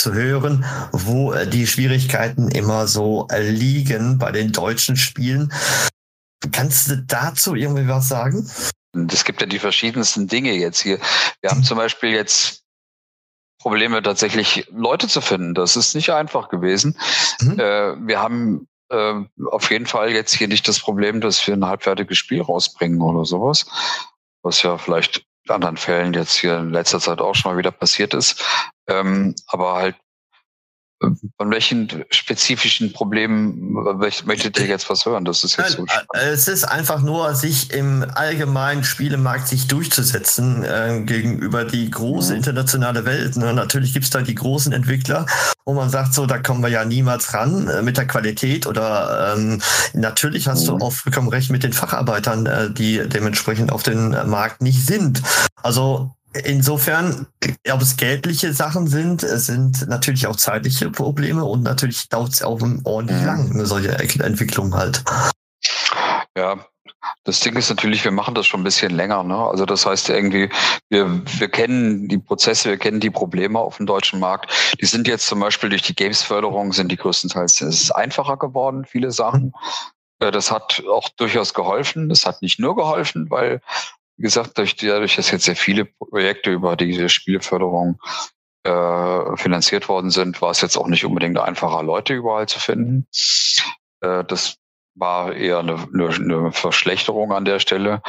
[0.00, 5.52] zu hören, wo äh, die Schwierigkeiten immer so liegen bei den deutschen Spielen.
[6.52, 8.48] Kannst du dazu irgendwie was sagen?
[9.12, 10.98] Es gibt ja die verschiedensten Dinge jetzt hier.
[11.42, 12.59] Wir haben zum Beispiel jetzt
[13.60, 15.54] Probleme, tatsächlich Leute zu finden.
[15.54, 16.98] Das ist nicht einfach gewesen.
[17.40, 17.60] Mhm.
[17.60, 19.14] Äh, wir haben äh,
[19.50, 23.24] auf jeden Fall jetzt hier nicht das Problem, dass wir ein halbfertiges Spiel rausbringen oder
[23.24, 23.66] sowas,
[24.42, 27.70] was ja vielleicht in anderen Fällen jetzt hier in letzter Zeit auch schon mal wieder
[27.70, 28.42] passiert ist.
[28.88, 29.96] Ähm, aber halt
[31.00, 33.72] von welchen spezifischen Problemen
[34.24, 35.24] möchtet ihr jetzt was hören?
[35.24, 40.62] Das ist jetzt so äh, Es ist einfach nur, sich im allgemeinen Spielemarkt sich durchzusetzen
[40.62, 42.38] äh, gegenüber die große mhm.
[42.38, 43.36] internationale Welt.
[43.36, 43.54] Ne?
[43.54, 45.24] Natürlich gibt's da die großen Entwickler,
[45.64, 48.66] wo man sagt, so, da kommen wir ja niemals ran äh, mit der Qualität.
[48.66, 49.62] Oder ähm,
[49.94, 50.78] natürlich hast mhm.
[50.78, 55.22] du auch vollkommen recht mit den Facharbeitern, äh, die dementsprechend auf den Markt nicht sind.
[55.62, 57.26] Also Insofern,
[57.72, 62.42] ob es geldliche Sachen sind, es sind natürlich auch zeitliche Probleme und natürlich dauert es
[62.42, 63.26] auch ordentlich mhm.
[63.26, 65.02] lang, eine solche Entwicklung halt.
[66.36, 66.64] Ja,
[67.24, 69.24] das Ding ist natürlich, wir machen das schon ein bisschen länger.
[69.24, 69.36] Ne?
[69.36, 70.50] Also das heißt irgendwie,
[70.88, 74.76] wir, wir kennen die Prozesse, wir kennen die Probleme auf dem deutschen Markt.
[74.80, 78.84] Die sind jetzt zum Beispiel durch die Games-Förderung, sind die größtenteils, es ist einfacher geworden,
[78.84, 79.46] viele Sachen.
[80.20, 80.30] Mhm.
[80.32, 82.10] Das hat auch durchaus geholfen.
[82.10, 83.62] Das hat nicht nur geholfen, weil
[84.20, 88.00] gesagt, durch, dadurch, dass jetzt sehr viele Projekte über diese Spielförderung
[88.64, 93.06] äh, finanziert worden sind, war es jetzt auch nicht unbedingt einfacher, Leute überall zu finden.
[94.00, 94.56] Äh, das
[94.94, 98.02] war eher eine, eine, eine Verschlechterung an der Stelle.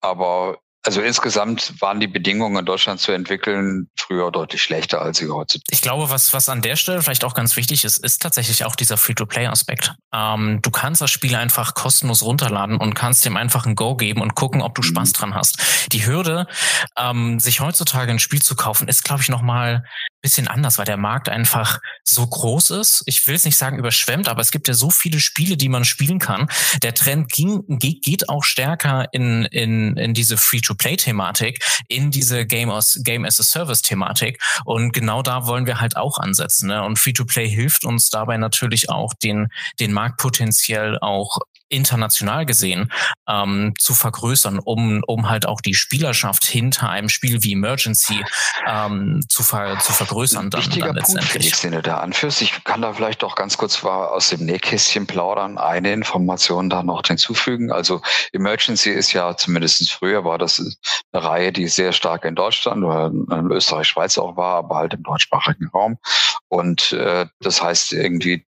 [0.00, 5.30] Aber also insgesamt waren die Bedingungen in Deutschland zu entwickeln früher deutlich schlechter als sie
[5.30, 5.58] heute.
[5.70, 8.76] Ich glaube, was, was an der Stelle vielleicht auch ganz wichtig ist, ist tatsächlich auch
[8.76, 9.94] dieser Free-to-Play-Aspekt.
[10.14, 14.20] Ähm, du kannst das Spiel einfach kostenlos runterladen und kannst dem einfach ein Go geben
[14.20, 14.86] und gucken, ob du mhm.
[14.86, 15.92] Spaß dran hast.
[15.92, 16.46] Die Hürde,
[16.98, 19.84] ähm, sich heutzutage ein Spiel zu kaufen, ist, glaube ich, nochmal
[20.24, 23.02] bisschen anders, weil der Markt einfach so groß ist.
[23.04, 25.84] Ich will es nicht sagen überschwemmt, aber es gibt ja so viele Spiele, die man
[25.84, 26.48] spielen kann.
[26.82, 32.98] Der Trend ging, geht auch stärker in, in, in diese Free-to-Play-Thematik, in diese Game as,
[33.04, 34.42] Game as a Service-Thematik.
[34.64, 36.68] Und genau da wollen wir halt auch ansetzen.
[36.68, 36.82] Ne?
[36.82, 41.38] Und Free-to-Play hilft uns dabei natürlich auch, den, den Markt potenziell auch
[41.74, 42.92] international gesehen
[43.28, 48.24] ähm, zu vergrößern, um, um halt auch die Spielerschaft hinter einem Spiel wie Emergency
[48.66, 50.50] ähm, zu, ver, zu vergrößern.
[50.50, 51.30] Dann, Wichtiger dann letztendlich.
[51.30, 52.42] Punkt, Felix, den du da anführst.
[52.42, 57.02] Ich kann da vielleicht auch ganz kurz aus dem Nähkästchen plaudern, eine Information da noch
[57.06, 57.72] hinzufügen.
[57.72, 58.00] Also
[58.32, 60.78] Emergency ist ja zumindest früher war das
[61.12, 64.94] eine Reihe, die sehr stark in Deutschland oder in Österreich, Schweiz auch war, aber halt
[64.94, 65.98] im deutschsprachigen Raum.
[66.48, 68.44] Und äh, das heißt irgendwie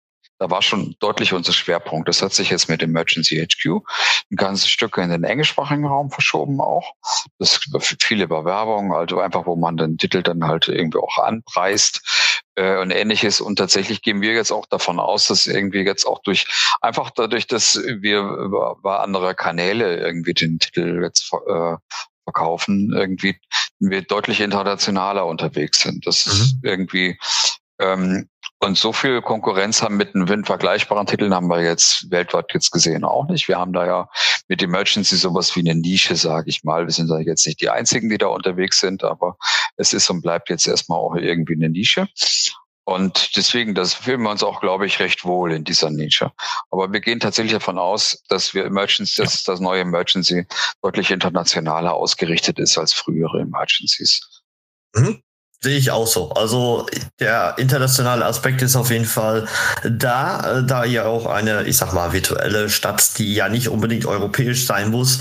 [0.41, 2.09] da war schon deutlich unser Schwerpunkt.
[2.09, 3.83] Das hat sich jetzt mit Emergency HQ
[4.31, 6.95] ein ganzes Stück in den englischsprachigen Raum verschoben auch.
[7.39, 12.41] Das ist viele Bewerbungen, also einfach, wo man den Titel dann halt irgendwie auch anpreist
[12.55, 13.43] äh, und ähnliches.
[13.43, 16.47] Und tatsächlich gehen wir jetzt auch davon aus, dass irgendwie jetzt auch durch,
[16.81, 21.77] einfach dadurch, dass wir über andere Kanäle irgendwie den Titel jetzt äh,
[22.25, 23.39] verkaufen, irgendwie
[23.79, 26.07] wir deutlich internationaler unterwegs sind.
[26.07, 26.33] Das mhm.
[26.33, 27.19] ist irgendwie
[27.79, 28.31] ähm,
[28.63, 33.05] und so viel Konkurrenz haben mit den vergleichbaren Titeln haben wir jetzt weltweit jetzt gesehen
[33.05, 33.49] auch nicht.
[33.49, 34.11] Wir haben da ja
[34.49, 36.87] mit Emergency sowas wie eine Nische, sage ich mal.
[36.87, 39.39] Wir sind da jetzt nicht die einzigen, die da unterwegs sind, aber
[39.77, 42.07] es ist und bleibt jetzt erstmal auch irgendwie eine Nische.
[42.85, 46.33] Und deswegen, das fühlen wir uns auch, glaube ich, recht wohl in dieser Nische.
[46.71, 50.47] Aber wir gehen tatsächlich davon aus, dass wir Emergency, dass das neue Emergency
[50.83, 54.43] deutlich internationaler ausgerichtet ist als frühere Emergencies.
[54.95, 55.23] Mhm.
[55.63, 56.31] Sehe ich auch so.
[56.31, 56.87] Also
[57.19, 59.47] der internationale Aspekt ist auf jeden Fall
[59.85, 64.65] da, da ihr auch eine, ich sag mal, virtuelle Stadt, die ja nicht unbedingt europäisch
[64.65, 65.21] sein muss,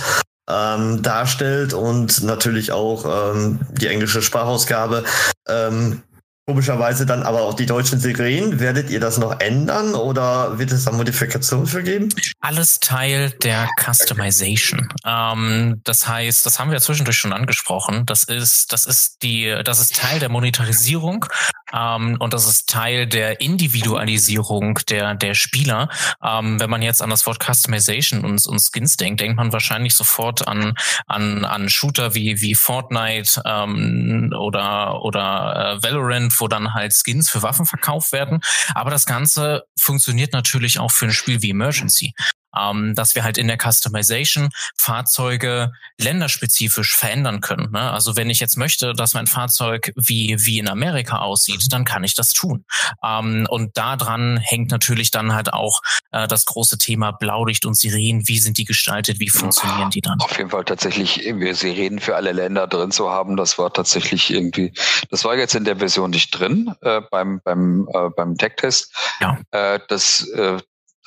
[0.49, 5.03] ähm, darstellt und natürlich auch ähm, die englische Sprachausgabe.
[5.47, 6.03] Ähm,
[6.49, 8.59] Komischerweise dann aber auch die deutschen Sirenen.
[8.59, 12.09] Werdet ihr das noch ändern oder wird es da Modifikationen für geben?
[12.41, 14.87] Alles Teil der Customization.
[15.05, 18.05] Ähm, das heißt, das haben wir zwischendurch schon angesprochen.
[18.05, 21.25] Das ist, das ist die, das ist Teil der Monetarisierung
[21.73, 25.89] ähm, und das ist Teil der Individualisierung der der Spieler.
[26.23, 29.95] Ähm, wenn man jetzt an das Wort Customization und, und Skins denkt, denkt man wahrscheinlich
[29.95, 30.75] sofort an
[31.07, 37.29] an an Shooter wie wie Fortnite ähm, oder oder äh, Valorant wo dann halt Skins
[37.29, 38.39] für Waffen verkauft werden.
[38.75, 42.13] Aber das Ganze funktioniert natürlich auch für ein Spiel wie Emergency
[42.57, 47.71] ähm, dass wir halt in der Customization Fahrzeuge länderspezifisch verändern können.
[47.71, 47.91] Ne?
[47.91, 52.03] Also wenn ich jetzt möchte, dass mein Fahrzeug wie, wie in Amerika aussieht, dann kann
[52.03, 52.65] ich das tun.
[53.03, 58.27] Ähm, und daran hängt natürlich dann halt auch äh, das große Thema Blaulicht und Sirenen.
[58.27, 59.19] Wie sind die gestaltet?
[59.19, 60.19] Wie funktionieren die dann?
[60.19, 64.31] Auf jeden Fall tatsächlich wir Sirenen für alle Länder drin zu haben, das war tatsächlich
[64.31, 64.73] irgendwie,
[65.09, 68.93] das war jetzt in der Version nicht drin äh, beim beim äh, beim Tech-Test.
[69.19, 69.39] Ja.
[69.51, 70.59] Äh, das äh,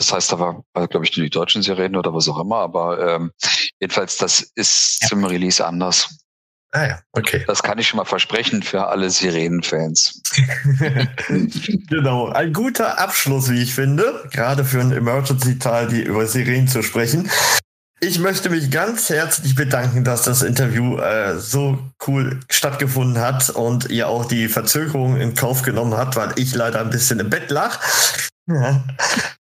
[0.03, 3.15] das heißt, da war, war glaube ich, die deutschen Serien oder was auch immer, aber
[3.15, 3.31] ähm,
[3.81, 5.09] jedenfalls, das ist ja.
[5.09, 6.19] zum Release anders.
[6.73, 7.45] Ah ja, okay.
[7.47, 10.23] Das kann ich schon mal versprechen für alle Sirenen-Fans.
[11.89, 16.83] genau, ein guter Abschluss, wie ich finde, gerade für ein Emergency-Teil, die über Sirenen zu
[16.83, 17.31] sprechen.
[18.01, 23.91] Ich möchte mich ganz herzlich bedanken, dass das Interview äh, so cool stattgefunden hat und
[23.91, 27.51] ihr auch die Verzögerung in Kauf genommen habt, weil ich leider ein bisschen im Bett
[27.53, 27.79] lag.
[28.49, 28.83] Ja.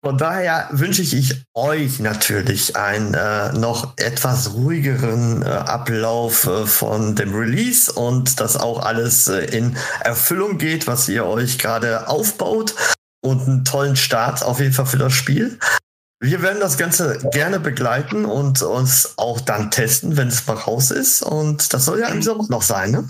[0.08, 7.18] Von daher wünsche ich euch natürlich einen äh, noch etwas ruhigeren äh, Ablauf äh, von
[7.18, 12.74] dem Release und dass auch alles äh, in Erfüllung geht, was ihr euch gerade aufbaut
[13.22, 15.60] und einen tollen Start auf jeden Fall für das Spiel.
[16.22, 20.90] Wir werden das Ganze gerne begleiten und uns auch dann testen, wenn es mal raus
[20.90, 21.22] ist.
[21.22, 23.10] Und das soll ja im Sommer noch sein, ne?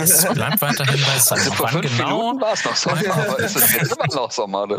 [0.00, 1.40] Es bleibt weiterhin bei Sommer.
[1.40, 2.18] Also vor fünf genau?
[2.18, 4.66] Minuten war es noch Sommer, aber ist es jetzt immer noch Sommer?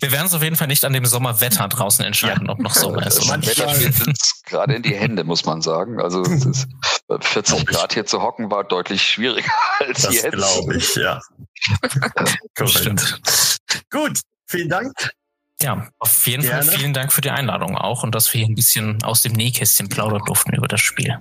[0.00, 2.52] Wir werden es auf jeden Fall nicht an dem Sommerwetter draußen entscheiden, ja.
[2.52, 3.18] ob noch Sommer ist.
[3.30, 6.00] Uns gerade in die Hände, muss man sagen.
[6.00, 6.68] Also es ist,
[7.20, 10.32] 40 Grad hier zu hocken war deutlich schwieriger als das jetzt.
[10.32, 11.20] glaube ich, ja.
[13.90, 14.92] Gut, vielen Dank.
[15.62, 16.64] Ja, auf jeden Gerne.
[16.64, 19.32] Fall vielen Dank für die Einladung auch und dass wir hier ein bisschen aus dem
[19.32, 21.18] Nähkästchen plaudern durften über das Spiel.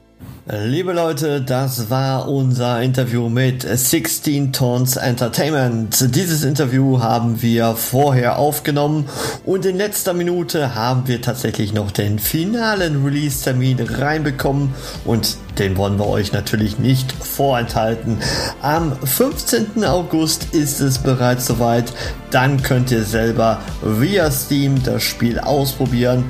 [0.48, 6.16] Liebe Leute, das war unser Interview mit 16 Tons Entertainment.
[6.16, 9.10] Dieses Interview haben wir vorher aufgenommen
[9.44, 15.98] und in letzter Minute haben wir tatsächlich noch den finalen Release-Termin reinbekommen und den wollen
[15.98, 18.18] wir euch natürlich nicht vorenthalten.
[18.62, 19.84] Am 15.
[19.86, 21.94] August ist es bereits soweit.
[22.30, 26.26] Dann könnt ihr selber via Steam das Spiel ausprobieren.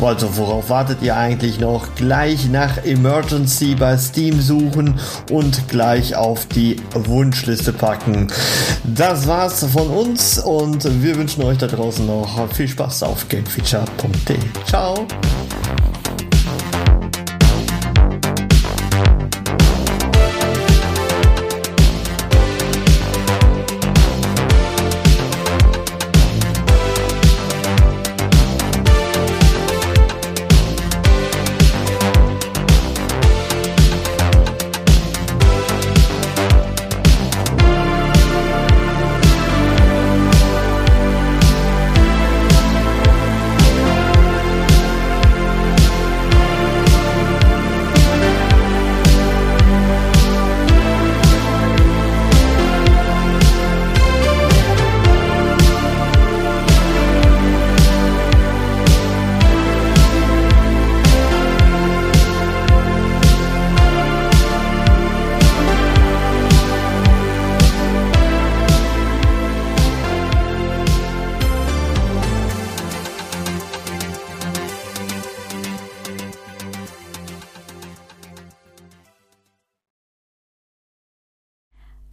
[0.00, 1.94] Also worauf wartet ihr eigentlich noch?
[1.94, 2.84] Gleich nach
[3.16, 4.94] Emergency bei Steam suchen
[5.30, 8.28] und gleich auf die Wunschliste packen.
[8.84, 14.36] Das war's von uns und wir wünschen euch da draußen noch viel Spaß auf gamefeature.de.
[14.66, 15.06] Ciao!